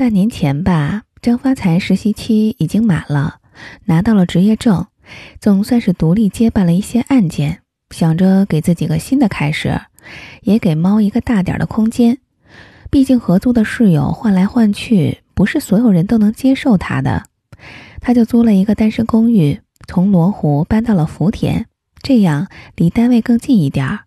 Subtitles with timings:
[0.00, 3.40] 半年前吧，张发财实习期已经满了，
[3.84, 4.86] 拿到了执业证，
[5.38, 7.58] 总算是独立接办了一些案件，
[7.90, 9.78] 想着给自己个新的开始，
[10.40, 12.16] 也给猫一个大点的空间。
[12.88, 17.24] 毕竟合租的室友换来换去，不是所有人都能接受他的。
[18.00, 21.66] 他就租了一个单身公寓，从罗湖搬到了福田，
[22.02, 24.04] 这样离单位更近一点儿。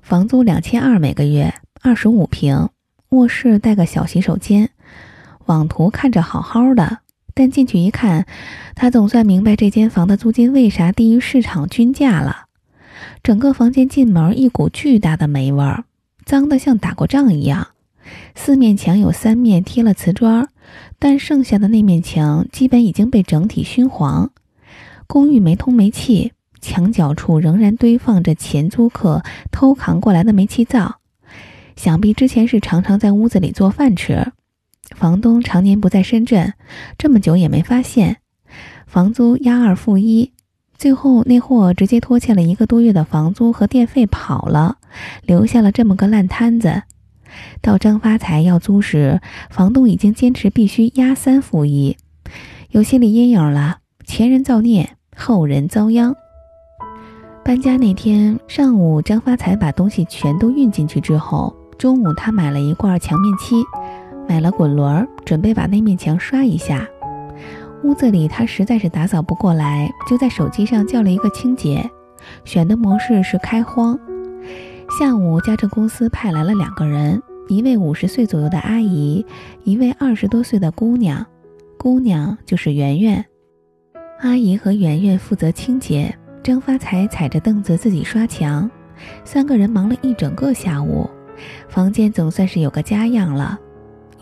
[0.00, 2.68] 房租两千二每个月，二十五平，
[3.08, 4.70] 卧室带个小洗手间。
[5.46, 6.98] 网图看着好好的，
[7.34, 8.26] 但进去一看，
[8.74, 12.46] 他总算明白这间房的租金为啥低于市场均价了。
[13.22, 15.84] 整个房间进门一股巨大的霉味儿，
[16.24, 17.68] 脏得像打过仗一样。
[18.34, 20.48] 四面墙有三面贴了瓷砖，
[20.98, 24.30] 但剩下的那面墙基本已经被整体熏黄。
[25.06, 30.96] 公寓没通煤气，墙角处仍然堆放着前租客偷扛过来的煤气灶，
[31.76, 34.32] 想必之前是常常在屋子里做饭吃。
[34.94, 36.54] 房东常年不在深圳，
[36.98, 38.18] 这么久也没发现。
[38.86, 40.32] 房租押二付一，
[40.76, 44.76] 最后那货直接拖欠了一个多月的房租和电费跑了，
[45.22, 46.82] 留下了这么个烂摊子。
[47.60, 51.96] 到张发财要租时，房东已经坚持必须押三付一，
[52.70, 53.78] 有心理阴影了。
[54.04, 56.14] 前人造孽，后人遭殃。
[57.42, 63.56] 搬家那天上午，张发财把东西全都运进去之后，中午他买了一罐墙面漆，
[64.28, 66.86] 买了滚轮，准备把那面墙刷一下。
[67.82, 71.88] 屋子里他实在是打扫不过来，就在手机上叫了一个清洁，
[72.44, 73.98] 选的模式是开荒。
[74.98, 79.24] 下午，家政公司派来了两个人，一位五十岁左右的阿姨，
[79.64, 81.24] 一位二十多岁的姑娘。
[81.78, 83.22] 姑娘就是圆圆。
[84.20, 88.70] 阿姨和圆圆负责清洁，张发财踩着凳子自己刷墙。
[89.24, 91.10] 三个人忙了一整个下午，
[91.68, 93.58] 房间总算是有个家样了。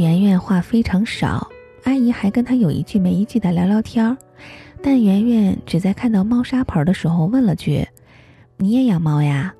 [0.00, 1.46] 圆圆话非常少，
[1.84, 4.16] 阿姨还跟她有一句没一句的聊聊天儿，
[4.82, 7.86] 但圆圆只在看到猫砂盆的时候问了句
[8.56, 9.54] ：“你也养猫呀？”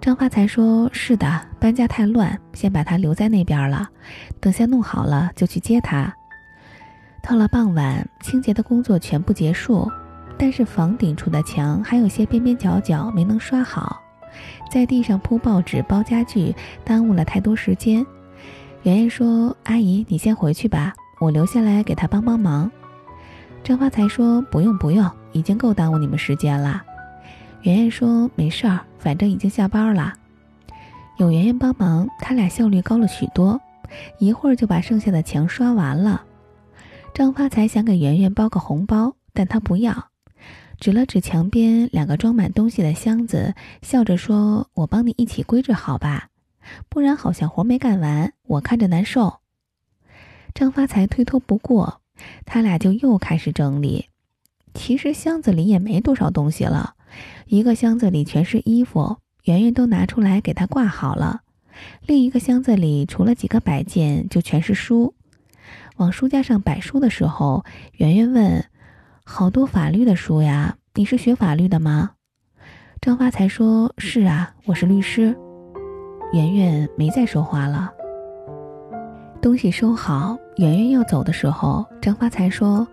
[0.00, 3.88] 张发财说：“是的，搬家太乱，先把它留在那边了。
[4.38, 6.14] 等下弄好了就去接它。”
[7.20, 9.90] 到了傍晚，清洁的工作全部结束，
[10.38, 14.00] 但是房顶处的墙还有些边边角角没能刷好，
[14.70, 18.06] 在地上铺报纸、包家具，耽误了太多时间。
[18.86, 22.70] 圆圆说：“阿姨，你先回去吧，我留下来给他帮帮忙。”
[23.64, 26.84] 张发财说：“不用不用，已经够耽误你们时间了。”
[27.62, 30.12] 圆圆说：“没事儿，反正已经下班了，
[31.16, 33.60] 有圆圆帮忙，他俩效率高了许多，
[34.20, 36.22] 一会儿就把剩下的墙刷完了。”
[37.12, 40.10] 张发财想给圆圆包个红包，但他不要，
[40.78, 43.52] 指了指墙边两个装满东西的箱子，
[43.82, 46.28] 笑着说：“我帮你一起归置好吧，
[46.88, 49.40] 不然好像活没干完，我看着难受。”
[50.54, 52.00] 张发财推脱不过，
[52.44, 54.06] 他俩就又开始整理。
[54.72, 56.94] 其实箱子里也没多少东西了。
[57.46, 61.40] 一个箱子里全是衣服，圆圆都拿出来给他挂好了。
[62.06, 65.14] 另一个箱子里除了几个摆件，就全是书。
[65.96, 68.64] 往书架上摆书的时候，圆圆问
[69.24, 72.12] ：“好多法律的书呀，你是学法律的吗？”
[73.00, 75.36] 张发财说：“是啊，我是律师。”
[76.36, 77.90] 圆圆没再说话了。
[79.40, 82.86] 东西收好，圆圆要走的时候，张发财说：“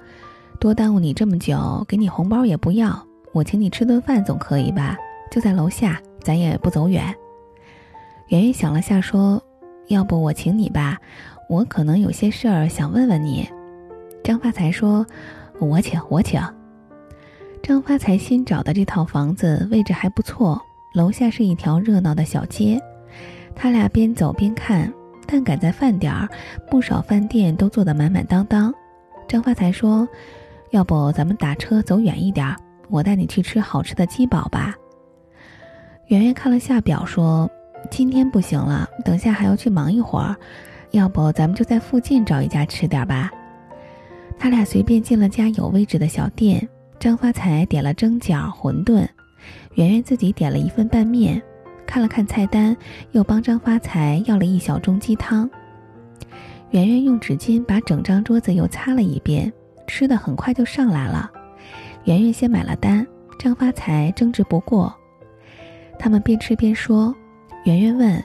[0.61, 2.97] 多耽误你这么久，给你红包也不要。”
[3.33, 4.95] 我请你吃顿饭总可以吧？
[5.29, 7.13] 就在楼下，咱也不走远。
[8.29, 9.43] 圆圆想了下，说
[9.89, 10.97] ：“要不我请你吧，
[11.49, 13.45] 我可能有些事儿想问问你。”
[14.23, 15.05] 张发财说
[15.59, 16.41] ：“我请，我请。”
[17.61, 20.61] 张发财新找的这套房子位置还不错，
[20.93, 22.81] 楼下是一条热闹的小街。
[23.55, 24.91] 他俩边走边看，
[25.25, 26.27] 但赶在饭点儿，
[26.69, 28.73] 不少饭店都坐得满满当当。
[29.27, 30.07] 张发财说
[30.71, 32.55] ：“要不咱们打车走远一点。”
[32.89, 34.75] 我带你去吃好吃的鸡煲吧。
[36.07, 37.49] 圆圆看了下表，说
[37.89, 40.35] ：“今天不行了，等下还要去忙一会儿，
[40.91, 43.31] 要不咱们就在附近找一家吃点吧。”
[44.37, 46.67] 他俩随便进了家有位置的小店，
[46.99, 49.07] 张发财点了蒸饺、馄饨，
[49.75, 51.41] 圆圆自己点了一份拌面，
[51.85, 52.75] 看了看菜单，
[53.11, 55.49] 又帮张发财要了一小盅鸡汤。
[56.71, 59.51] 圆圆用纸巾把整张桌子又擦了一遍，
[59.87, 61.31] 吃的很快就上来了。
[62.05, 63.05] 圆圆先买了单，
[63.37, 64.93] 张发财争执不过。
[65.99, 67.15] 他们边吃边说。
[67.65, 68.21] 圆圆问：“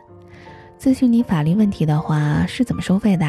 [0.80, 3.24] 咨询你法律问题的话是怎么收费的？”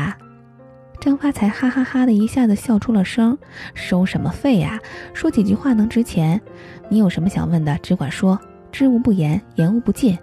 [0.99, 3.37] 张发财哈哈哈的一下子笑出了声
[3.75, 4.79] ：“收什么费呀？
[5.13, 6.41] 说几句话能值钱？
[6.89, 8.39] 你有什么想问的，只管说，
[8.71, 10.17] 知无不言，言无不尽。”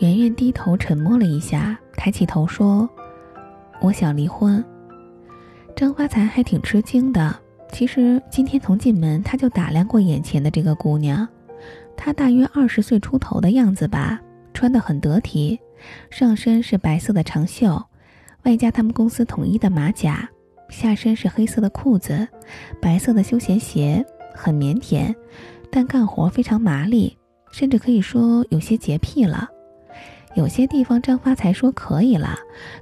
[0.00, 2.88] 圆圆低头沉默了一下，抬起头说
[3.80, 4.64] ：“我想离婚。”
[5.76, 7.34] 张发财还挺吃惊的。
[7.70, 11.26] 其实今天从进门他就打量过眼前的这个姑娘，
[11.96, 14.20] 她大约二十岁出头的样子吧，
[14.52, 15.58] 穿得很得体，
[16.10, 17.82] 上身是白色的长袖，
[18.42, 20.28] 外加他们公司统一的马甲，
[20.68, 22.28] 下身是黑色的裤子，
[22.78, 24.04] 白色的休闲鞋，
[24.34, 25.14] 很腼腆，
[25.70, 27.16] 但干活非常麻利，
[27.52, 29.48] 甚至可以说有些洁癖了。
[30.34, 32.36] 有些地方张发财说可以了，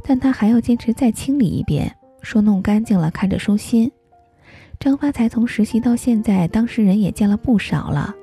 [0.04, 3.90] 但他还要坚持再清理一遍，说弄干净了看着舒心。
[4.78, 8.14] 张发财从实习到现在，当事人也见了不少了，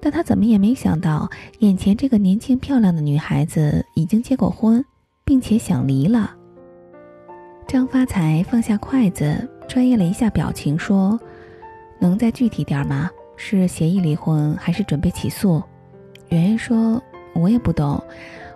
[0.00, 1.28] 但他怎么也没想到，
[1.58, 4.84] 眼前这个年轻漂亮的女孩子已经结过婚，
[5.24, 6.34] 并且想离了。
[7.68, 11.20] 张发财放下筷子，专业了一下表情，说
[12.00, 13.08] ：“能再具体点吗？
[13.36, 15.62] 是协议离婚，还是准备起诉？”
[16.32, 17.00] 圆圆说
[17.36, 18.02] ：“我也不懂，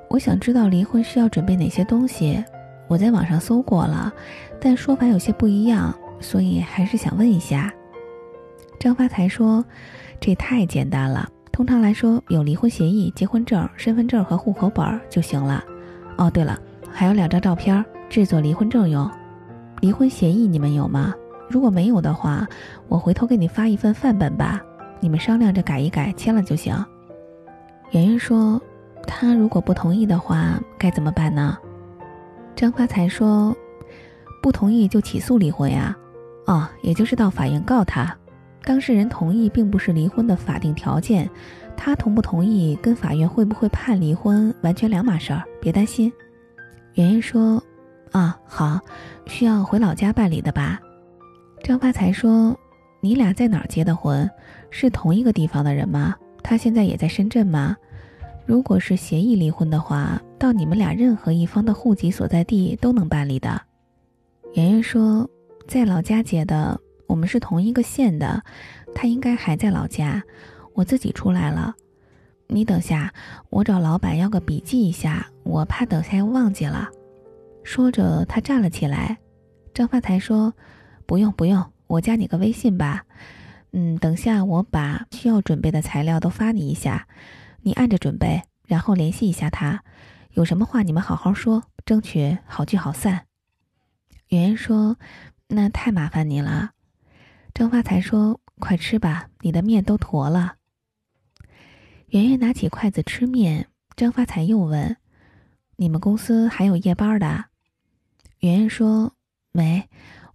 [0.08, 2.42] 我想知道离婚需要准备哪些东西。
[2.88, 4.10] 我在网上搜过了，
[4.58, 7.70] 但说法有些不一样。”所以还是想问一下，
[8.80, 9.62] 张发财说
[10.18, 15.62] ：“这太简单了，通常来说有离婚协议、结婚证、身份证和户口本就行了。
[16.16, 16.58] 哦，对了，
[16.90, 19.06] 还有两张照片，制作离婚证用。
[19.82, 21.12] 离婚协议你们有吗？
[21.50, 22.48] 如果没有的话，
[22.88, 24.62] 我回头给你发一份范本吧，
[24.98, 26.74] 你们商量着改一改，签了就行。”
[27.90, 28.60] 圆圆说
[29.06, 31.56] ：“他如果不同意的话，该怎么办呢？”
[32.56, 33.56] 张发财说
[34.42, 35.96] ：“不同意就起诉离婚呀。”
[36.46, 38.16] 哦，也就是到法院告他，
[38.64, 41.28] 当事人同意并不是离婚的法定条件，
[41.76, 46.12] 他同不同意跟法院会不会判离婚完全两码事儿，别担心。
[46.94, 47.62] 圆圆说
[48.12, 48.78] ：“啊，好，
[49.26, 50.80] 需要回老家办理的吧？”
[51.62, 52.56] 张发财说
[53.00, 54.28] ：“你俩在哪儿结的婚？
[54.70, 56.14] 是同一个地方的人吗？
[56.48, 57.76] 他现在也在深圳吗？
[58.46, 63.60] 如果是协议离婚的话，到你们俩任何一方的户籍所在地都能办理的。”
[64.54, 65.28] 圆圆说。
[65.66, 68.40] 在老家结的，我们是同一个县的，
[68.94, 70.22] 他应该还在老家，
[70.74, 71.74] 我自己出来了。
[72.46, 73.12] 你等下，
[73.50, 76.88] 我找老板要个笔记一下，我怕等下又忘记了。
[77.64, 79.18] 说着，他站了起来。
[79.74, 80.54] 张发财说
[81.04, 83.04] ：“不用不用，我加你个微信吧。
[83.78, 87.06] 嗯，等下我把需要准备的材料都发你一下，
[87.60, 89.84] 你按着准备，然后联系一下他，
[90.30, 93.26] 有什么话你们好好说，争取好聚好散。”
[94.28, 94.96] 圆圆说。
[95.48, 96.72] 那太麻烦你了，
[97.54, 100.56] 张发财说：“快吃吧，你的面都坨了。”
[102.10, 104.96] 圆圆拿起筷子吃面，张发财又问
[105.76, 107.44] ：“你们公司还有夜班的？”
[108.40, 109.12] 圆圆说
[109.52, 109.88] ：“没，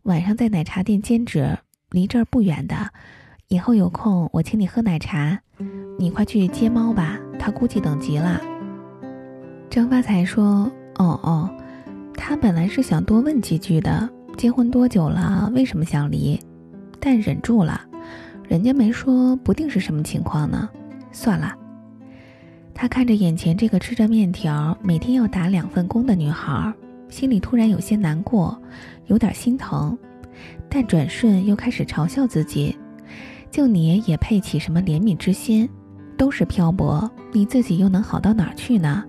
[0.03, 1.57] 晚上在奶茶店兼职，
[1.89, 2.93] 离这儿不远的。
[3.51, 5.37] 以后有空我请你喝奶茶，
[5.99, 8.39] 你快去接猫吧，它估计等急了。”
[9.69, 11.49] 张发财说：“哦哦，
[12.15, 15.51] 他本来是想多问几句的。”结婚多久了？
[15.53, 16.39] 为什么想离？
[16.97, 17.81] 但忍住了，
[18.47, 20.69] 人家没说，不定是什么情况呢。
[21.11, 21.53] 算了。
[22.73, 26.73] 他看着眼前这个吃着面条、每天要打两份工的女孩，
[27.09, 28.57] 心里突然有些难过，
[29.07, 29.97] 有点心疼，
[30.69, 32.77] 但转瞬又开始嘲笑自己：
[33.51, 35.69] 就你也配起什么怜悯之心？
[36.17, 39.03] 都是漂泊，你自己又能好到哪儿去呢？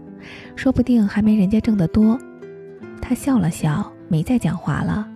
[0.57, 2.19] 说不定还没人家挣得多。
[3.01, 5.07] 他笑了笑，没再讲话了。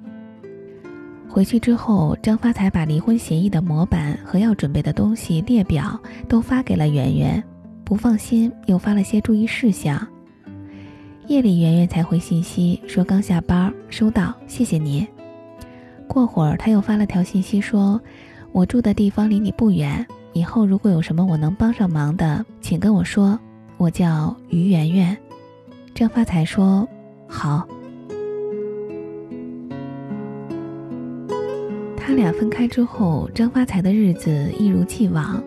[1.28, 7.42] 回去之后，张发财把离婚协议的模板和要准备的东西列表都发给了圆圆，
[7.84, 10.06] 不放心又发了些注意事项。
[11.26, 15.06] 夜里，圆圆才回信息说刚下班，收到，谢谢你。
[16.06, 18.00] 过会儿他又发了条信息说，
[18.56, 23.38] 我住的地方离你不远，以后如果有什么我能帮上忙的，请跟我说。
[23.76, 25.14] 我叫于圆圆。
[25.94, 26.88] 张发财说
[27.28, 27.68] 好。
[31.98, 35.44] 他俩分开之后，张发财的日子一如既往，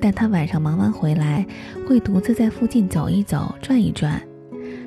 [0.00, 1.46] 但他晚上忙完回来，
[1.86, 4.18] 会独自在附近走一走、转一转，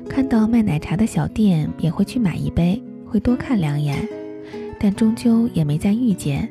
[0.08, 3.96] 看到卖奶茶的小店也会去买一杯，会多看两眼，
[4.76, 6.50] 但终究也没再遇见。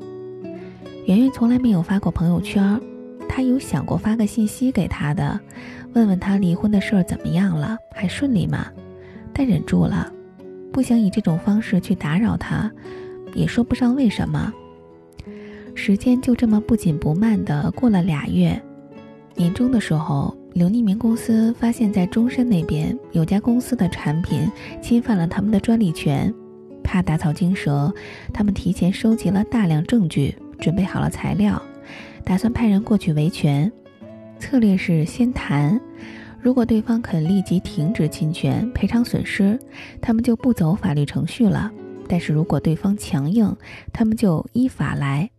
[1.10, 2.80] 圆圆从来没有发过朋友圈，
[3.28, 5.40] 他有想过发个信息给他的，
[5.94, 8.68] 问问他离婚的事儿怎么样了，还顺利吗？
[9.34, 10.14] 但忍住了，
[10.72, 12.72] 不想以这种方式去打扰他。
[13.34, 14.54] 也说不上为什么，
[15.74, 18.62] 时间就这么不紧不慢的过了俩月。
[19.34, 24.48] 年终的时候，刘匿名公司发现，在中山那边有家公司的产品
[24.80, 26.32] 侵犯了他们的专利权，
[26.84, 27.92] 怕打草惊蛇，
[28.32, 31.62] 他们提前收集了大量证据，准备好了材料，
[32.24, 33.72] 打算派人过去维权。
[34.40, 35.80] 策略是先谈，
[36.42, 39.60] 如果对方肯立即停止侵权、赔偿损失，
[40.02, 41.72] 他们就不走法律程序了。
[42.08, 43.56] 但是如果对方强硬，
[43.92, 45.30] 他们就依法来。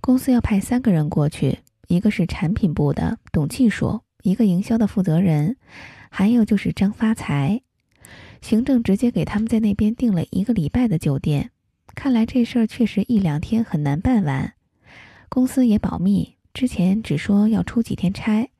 [0.00, 5.56] 公司要派三个人过去，一个是产品部的懂技术，一个营销的负责人，
[6.08, 7.62] 还有就是张发财。
[8.40, 11.50] 行政直接给他们在那边订了一个礼拜的酒店。
[11.94, 14.54] 看来这事儿确实一两天很难办完。
[15.28, 18.50] 公司也保密，之前只说要出几天差。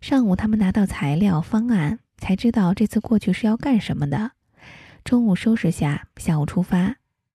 [0.00, 4.32] 上午他们拿到材料方案，才知道这次过去是要干什么的。
[5.04, 6.96] 中午收拾下，下午出发。